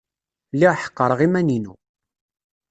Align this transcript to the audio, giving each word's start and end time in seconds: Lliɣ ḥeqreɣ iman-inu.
Lliɣ 0.53 0.73
ḥeqreɣ 0.81 1.19
iman-inu. 1.27 1.73